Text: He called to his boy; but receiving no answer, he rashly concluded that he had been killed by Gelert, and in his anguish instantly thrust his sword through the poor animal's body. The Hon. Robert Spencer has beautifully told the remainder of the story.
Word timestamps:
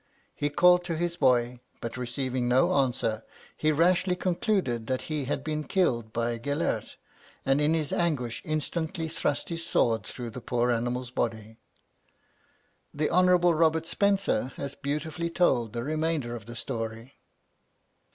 He 0.33 0.49
called 0.49 0.83
to 0.85 0.97
his 0.97 1.15
boy; 1.15 1.59
but 1.79 1.95
receiving 1.95 2.47
no 2.47 2.73
answer, 2.73 3.23
he 3.55 3.71
rashly 3.71 4.15
concluded 4.15 4.87
that 4.87 5.03
he 5.13 5.25
had 5.25 5.43
been 5.43 5.63
killed 5.63 6.11
by 6.11 6.39
Gelert, 6.39 6.95
and 7.45 7.61
in 7.61 7.75
his 7.75 7.93
anguish 7.93 8.41
instantly 8.43 9.07
thrust 9.07 9.49
his 9.49 9.63
sword 9.63 10.01
through 10.03 10.31
the 10.31 10.41
poor 10.41 10.71
animal's 10.71 11.11
body. 11.11 11.57
The 12.91 13.11
Hon. 13.11 13.27
Robert 13.37 13.85
Spencer 13.85 14.53
has 14.55 14.73
beautifully 14.73 15.29
told 15.29 15.73
the 15.73 15.83
remainder 15.83 16.35
of 16.35 16.47
the 16.47 16.55
story. 16.55 17.19